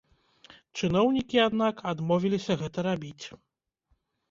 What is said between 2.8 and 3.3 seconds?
рабіць.